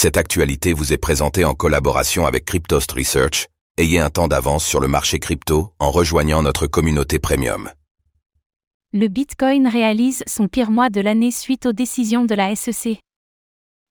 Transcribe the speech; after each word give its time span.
Cette 0.00 0.16
actualité 0.16 0.74
vous 0.74 0.92
est 0.92 0.96
présentée 0.96 1.44
en 1.44 1.54
collaboration 1.54 2.24
avec 2.24 2.44
Cryptost 2.44 2.92
Research. 2.92 3.48
Ayez 3.78 3.98
un 3.98 4.10
temps 4.10 4.28
d'avance 4.28 4.64
sur 4.64 4.78
le 4.78 4.86
marché 4.86 5.18
crypto 5.18 5.72
en 5.80 5.90
rejoignant 5.90 6.40
notre 6.40 6.68
communauté 6.68 7.18
premium. 7.18 7.68
Le 8.92 9.08
Bitcoin 9.08 9.66
réalise 9.66 10.22
son 10.28 10.46
pire 10.46 10.70
mois 10.70 10.88
de 10.88 11.00
l'année 11.00 11.32
suite 11.32 11.66
aux 11.66 11.72
décisions 11.72 12.24
de 12.24 12.36
la 12.36 12.54
SEC. 12.54 13.00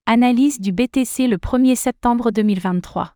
Analyse 0.05 0.61
du 0.61 0.71
BTC 0.71 1.27
le 1.27 1.35
1er 1.35 1.75
septembre 1.75 2.31
2023. 2.31 3.13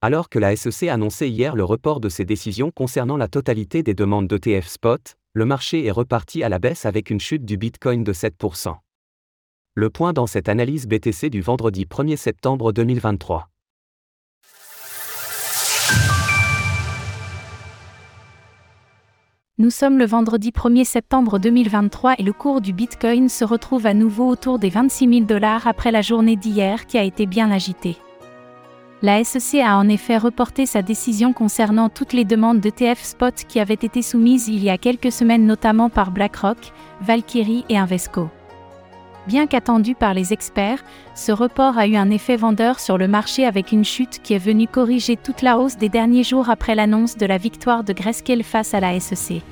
Alors 0.00 0.28
que 0.28 0.38
la 0.38 0.54
SEC 0.54 0.88
annonçait 0.88 1.28
hier 1.28 1.56
le 1.56 1.64
report 1.64 1.98
de 1.98 2.08
ses 2.08 2.24
décisions 2.24 2.70
concernant 2.70 3.16
la 3.16 3.26
totalité 3.26 3.82
des 3.82 3.94
demandes 3.94 4.28
d'ETF 4.28 4.68
spot, 4.68 5.16
le 5.32 5.44
marché 5.44 5.84
est 5.84 5.90
reparti 5.90 6.44
à 6.44 6.48
la 6.48 6.60
baisse 6.60 6.86
avec 6.86 7.10
une 7.10 7.18
chute 7.18 7.44
du 7.44 7.56
Bitcoin 7.56 8.04
de 8.04 8.12
7%. 8.12 8.76
Le 9.80 9.90
point 9.90 10.12
dans 10.12 10.26
cette 10.26 10.48
analyse 10.48 10.88
BTC 10.88 11.30
du 11.30 11.40
vendredi 11.40 11.84
1er 11.84 12.16
septembre 12.16 12.72
2023. 12.72 13.46
Nous 19.58 19.70
sommes 19.70 19.96
le 19.96 20.04
vendredi 20.04 20.50
1er 20.50 20.82
septembre 20.82 21.38
2023 21.38 22.14
et 22.18 22.24
le 22.24 22.32
cours 22.32 22.60
du 22.60 22.72
Bitcoin 22.72 23.28
se 23.28 23.44
retrouve 23.44 23.86
à 23.86 23.94
nouveau 23.94 24.28
autour 24.28 24.58
des 24.58 24.68
26 24.68 25.08
000 25.10 25.26
dollars 25.26 25.68
après 25.68 25.92
la 25.92 26.02
journée 26.02 26.34
d'hier 26.34 26.86
qui 26.86 26.98
a 26.98 27.04
été 27.04 27.26
bien 27.26 27.52
agitée. 27.52 27.98
La 29.00 29.22
SEC 29.22 29.60
a 29.60 29.78
en 29.78 29.88
effet 29.88 30.18
reporté 30.18 30.66
sa 30.66 30.82
décision 30.82 31.32
concernant 31.32 31.88
toutes 31.88 32.14
les 32.14 32.24
demandes 32.24 32.58
d'ETF 32.58 33.00
spot 33.00 33.44
qui 33.46 33.60
avaient 33.60 33.74
été 33.74 34.02
soumises 34.02 34.48
il 34.48 34.64
y 34.64 34.70
a 34.70 34.76
quelques 34.76 35.12
semaines 35.12 35.46
notamment 35.46 35.88
par 35.88 36.10
BlackRock, 36.10 36.72
Valkyrie 37.00 37.64
et 37.68 37.78
Invesco. 37.78 38.28
Bien 39.28 39.46
qu'attendu 39.46 39.94
par 39.94 40.14
les 40.14 40.32
experts, 40.32 40.82
ce 41.14 41.32
report 41.32 41.76
a 41.76 41.86
eu 41.86 41.96
un 41.96 42.08
effet 42.08 42.38
vendeur 42.38 42.80
sur 42.80 42.96
le 42.96 43.06
marché 43.06 43.44
avec 43.44 43.72
une 43.72 43.84
chute 43.84 44.20
qui 44.22 44.32
est 44.32 44.38
venue 44.38 44.66
corriger 44.66 45.16
toute 45.16 45.42
la 45.42 45.58
hausse 45.58 45.76
des 45.76 45.90
derniers 45.90 46.24
jours 46.24 46.48
après 46.48 46.74
l'annonce 46.74 47.18
de 47.18 47.26
la 47.26 47.36
victoire 47.36 47.84
de 47.84 47.92
Grayscale 47.92 48.42
face 48.42 48.72
à 48.72 48.80
la 48.80 48.98
SEC. 48.98 49.42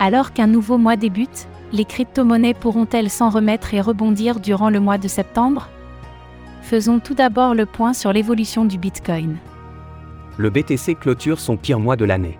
Alors 0.00 0.32
qu'un 0.32 0.48
nouveau 0.48 0.78
mois 0.78 0.96
débute, 0.96 1.46
les 1.72 1.84
crypto-monnaies 1.84 2.54
pourront-elles 2.54 3.08
s'en 3.08 3.30
remettre 3.30 3.72
et 3.72 3.80
rebondir 3.80 4.40
durant 4.40 4.68
le 4.68 4.80
mois 4.80 4.98
de 4.98 5.06
septembre? 5.06 5.68
Faisons 6.62 6.98
tout 6.98 7.14
d'abord 7.14 7.54
le 7.54 7.66
point 7.66 7.92
sur 7.92 8.12
l'évolution 8.12 8.64
du 8.64 8.78
Bitcoin. 8.78 9.36
Le 10.38 10.50
BTC 10.50 10.96
clôture 10.96 11.38
son 11.38 11.56
pire 11.56 11.78
mois 11.78 11.94
de 11.94 12.04
l'année. 12.04 12.36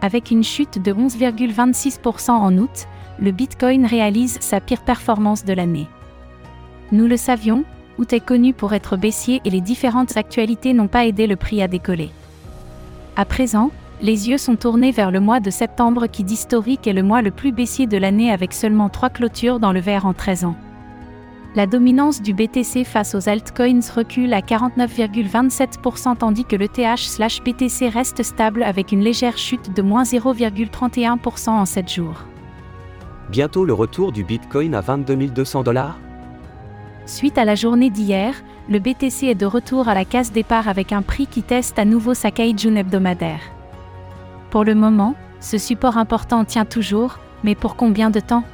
Avec 0.00 0.30
une 0.30 0.44
chute 0.44 0.82
de 0.82 0.94
11,26% 0.94 2.30
en 2.30 2.56
août, 2.56 2.88
le 3.18 3.30
Bitcoin 3.30 3.86
réalise 3.86 4.38
sa 4.40 4.60
pire 4.60 4.82
performance 4.82 5.44
de 5.44 5.52
l'année. 5.52 5.86
Nous 6.92 7.06
le 7.06 7.16
savions, 7.16 7.64
août 7.98 8.12
est 8.12 8.24
connu 8.24 8.52
pour 8.52 8.72
être 8.74 8.96
baissier 8.96 9.40
et 9.44 9.50
les 9.50 9.60
différentes 9.60 10.16
actualités 10.16 10.74
n'ont 10.74 10.88
pas 10.88 11.06
aidé 11.06 11.26
le 11.26 11.36
prix 11.36 11.62
à 11.62 11.68
décoller. 11.68 12.10
À 13.16 13.24
présent, 13.24 13.70
les 14.00 14.28
yeux 14.28 14.38
sont 14.38 14.56
tournés 14.56 14.90
vers 14.90 15.10
le 15.10 15.20
mois 15.20 15.40
de 15.40 15.50
septembre 15.50 16.06
qui 16.06 16.24
d'historique 16.24 16.86
est 16.86 16.92
le 16.92 17.02
mois 17.02 17.22
le 17.22 17.30
plus 17.30 17.52
baissier 17.52 17.86
de 17.86 17.96
l'année 17.96 18.32
avec 18.32 18.52
seulement 18.52 18.88
trois 18.88 19.10
clôtures 19.10 19.60
dans 19.60 19.72
le 19.72 19.80
vert 19.80 20.06
en 20.06 20.12
13 20.12 20.44
ans. 20.44 20.56
La 21.54 21.66
dominance 21.66 22.22
du 22.22 22.32
BTC 22.32 22.82
face 22.84 23.14
aux 23.14 23.28
altcoins 23.28 23.80
recule 23.94 24.32
à 24.32 24.40
49,27% 24.40 26.16
tandis 26.16 26.46
que 26.46 26.56
le 26.56 26.66
TH/BTC 26.66 27.90
reste 27.90 28.22
stable 28.22 28.62
avec 28.62 28.90
une 28.90 29.02
légère 29.02 29.36
chute 29.36 29.76
de 29.76 29.82
moins 29.82 30.02
0,31% 30.02 31.50
en 31.50 31.66
7 31.66 31.92
jours. 31.92 32.24
Bientôt 33.30 33.64
le 33.64 33.72
retour 33.72 34.12
du 34.12 34.24
Bitcoin 34.24 34.74
à 34.74 34.80
22 34.80 35.28
200 35.28 35.62
dollars? 35.62 35.98
Suite 37.06 37.38
à 37.38 37.44
la 37.44 37.54
journée 37.54 37.88
d'hier, 37.88 38.34
le 38.68 38.78
BTC 38.78 39.26
est 39.26 39.34
de 39.34 39.46
retour 39.46 39.88
à 39.88 39.94
la 39.94 40.04
case 40.04 40.32
départ 40.32 40.68
avec 40.68 40.92
un 40.92 41.02
prix 41.02 41.26
qui 41.26 41.42
teste 41.42 41.78
à 41.78 41.84
nouveau 41.84 42.14
sa 42.14 42.30
Kaijun 42.30 42.76
hebdomadaire. 42.76 43.40
Pour 44.50 44.64
le 44.64 44.74
moment, 44.74 45.14
ce 45.40 45.56
support 45.56 45.96
important 45.98 46.44
tient 46.44 46.64
toujours, 46.64 47.18
mais 47.42 47.54
pour 47.54 47.76
combien 47.76 48.10
de 48.10 48.20
temps? 48.20 48.44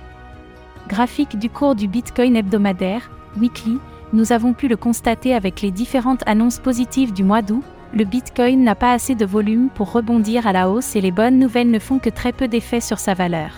Graphique 0.89 1.39
du 1.39 1.51
cours 1.51 1.75
du 1.75 1.89
Bitcoin 1.89 2.37
hebdomadaire, 2.37 3.11
weekly, 3.39 3.79
nous 4.13 4.33
avons 4.33 4.53
pu 4.53 4.69
le 4.69 4.77
constater 4.77 5.35
avec 5.35 5.61
les 5.61 5.71
différentes 5.71 6.23
annonces 6.27 6.61
positives 6.61 7.13
du 7.13 7.25
mois 7.25 7.43
d'août, 7.43 7.65
le 7.95 8.05
Bitcoin 8.05 8.63
n'a 8.65 8.75
pas 8.75 8.93
assez 8.93 9.15
de 9.15 9.27
volume 9.27 9.71
pour 9.75 9.93
rebondir 9.93 10.47
à 10.47 10.53
la 10.53 10.71
hausse 10.71 10.95
et 10.95 11.01
les 11.01 11.11
bonnes 11.11 11.39
nouvelles 11.39 11.71
ne 11.71 11.79
font 11.79 11.99
que 11.99 12.11
très 12.11 12.33
peu 12.33 12.49
d'effet 12.49 12.81
sur 12.81 12.99
sa 12.99 13.15
valeur. 13.15 13.51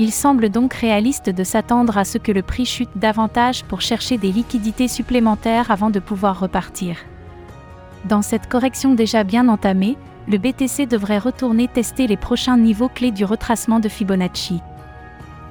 Il 0.00 0.12
semble 0.12 0.48
donc 0.48 0.74
réaliste 0.74 1.28
de 1.28 1.42
s'attendre 1.42 1.98
à 1.98 2.04
ce 2.04 2.18
que 2.18 2.30
le 2.30 2.42
prix 2.42 2.64
chute 2.64 2.90
davantage 2.94 3.64
pour 3.64 3.80
chercher 3.80 4.16
des 4.16 4.30
liquidités 4.30 4.86
supplémentaires 4.86 5.72
avant 5.72 5.90
de 5.90 5.98
pouvoir 5.98 6.38
repartir. 6.38 6.96
Dans 8.04 8.22
cette 8.22 8.48
correction 8.48 8.94
déjà 8.94 9.24
bien 9.24 9.48
entamée, 9.48 9.96
le 10.28 10.38
BTC 10.38 10.86
devrait 10.86 11.18
retourner 11.18 11.66
tester 11.66 12.06
les 12.06 12.16
prochains 12.16 12.56
niveaux 12.56 12.88
clés 12.88 13.10
du 13.10 13.24
retracement 13.24 13.80
de 13.80 13.88
Fibonacci. 13.88 14.60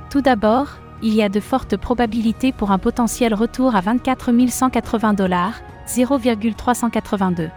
Tout 0.10 0.22
d'abord, 0.22 0.78
il 1.04 1.14
y 1.14 1.22
a 1.22 1.28
de 1.28 1.42
fortes 1.42 1.76
probabilités 1.76 2.54
pour 2.54 2.72
un 2.72 2.78
potentiel 2.78 3.34
retour 3.34 3.76
à 3.76 3.82
24 3.82 4.32
180 4.50 5.14
dollars, 5.14 5.56
0,382. 5.88 7.50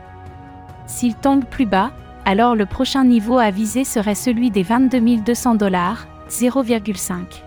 S'il 0.87 1.15
tombe 1.15 1.45
plus 1.45 1.67
bas, 1.67 1.93
alors 2.25 2.57
le 2.57 2.67
prochain 2.67 3.05
niveau 3.05 3.39
à 3.39 3.51
viser 3.51 3.85
serait 3.85 4.17
celui 4.17 4.51
des 4.51 4.65
22 4.65 5.19
200 5.19 5.55
dollars, 5.55 6.07
0,5. 6.31 7.43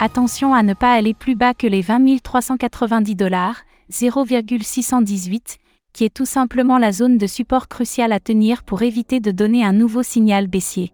Attention 0.00 0.52
à 0.52 0.62
ne 0.62 0.74
pas 0.74 0.92
aller 0.92 1.14
plus 1.14 1.36
bas 1.36 1.54
que 1.54 1.68
les 1.68 1.80
20 1.80 2.20
390 2.22 3.14
dollars, 3.14 3.62
0,618, 3.90 5.58
qui 5.92 6.04
est 6.04 6.12
tout 6.12 6.26
simplement 6.26 6.78
la 6.78 6.90
zone 6.90 7.18
de 7.18 7.26
support 7.28 7.68
cruciale 7.68 8.12
à 8.12 8.18
tenir 8.18 8.64
pour 8.64 8.82
éviter 8.82 9.20
de 9.20 9.30
donner 9.30 9.64
un 9.64 9.72
nouveau 9.72 10.02
signal 10.02 10.48
baissier. 10.48 10.92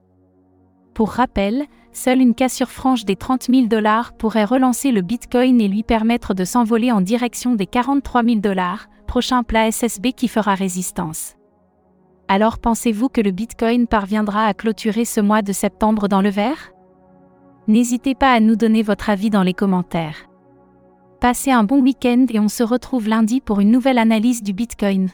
Pour 0.92 1.12
rappel, 1.12 1.64
seule 1.92 2.20
une 2.20 2.34
cassure 2.34 2.70
franche 2.70 3.06
des 3.06 3.16
30 3.16 3.44
000 3.44 3.66
dollars 3.66 4.12
pourrait 4.12 4.44
relancer 4.44 4.92
le 4.92 5.00
Bitcoin 5.00 5.58
et 5.60 5.68
lui 5.68 5.82
permettre 5.82 6.34
de 6.34 6.44
s'envoler 6.44 6.92
en 6.92 7.00
direction 7.00 7.54
des 7.54 7.66
43 7.66 8.24
000 8.24 8.36
dollars, 8.40 8.88
prochain 9.06 9.42
plat 9.42 9.72
SSB 9.72 10.12
qui 10.12 10.28
fera 10.28 10.54
résistance. 10.54 11.36
Alors 12.28 12.58
pensez-vous 12.58 13.08
que 13.08 13.22
le 13.22 13.30
Bitcoin 13.30 13.86
parviendra 13.86 14.44
à 14.44 14.52
clôturer 14.54 15.06
ce 15.06 15.20
mois 15.20 15.40
de 15.40 15.52
septembre 15.52 16.06
dans 16.06 16.20
le 16.20 16.30
vert? 16.30 16.72
N'hésitez 17.70 18.16
pas 18.16 18.32
à 18.32 18.40
nous 18.40 18.56
donner 18.56 18.82
votre 18.82 19.10
avis 19.10 19.30
dans 19.30 19.44
les 19.44 19.54
commentaires. 19.54 20.28
Passez 21.20 21.52
un 21.52 21.62
bon 21.62 21.80
week-end 21.80 22.26
et 22.28 22.40
on 22.40 22.48
se 22.48 22.64
retrouve 22.64 23.06
lundi 23.06 23.40
pour 23.40 23.60
une 23.60 23.70
nouvelle 23.70 23.98
analyse 23.98 24.42
du 24.42 24.52
Bitcoin. 24.52 25.10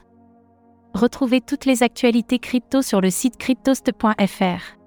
Retrouvez 0.95 1.43
toutes 1.43 1.67
les 1.67 1.83
actualités 1.83 2.39
crypto 2.39 2.81
sur 2.81 3.03
le 3.03 3.11
site 3.11 3.37
cryptost.fr. 3.37 4.79